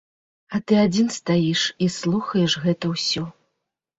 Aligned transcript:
А 0.57 0.59
ты 0.69 0.77
адзін 0.85 1.11
стаіш 1.17 1.61
і 1.87 1.89
слухаеш 1.97 2.57
гэта 2.65 2.85
ўсё. 2.97 3.23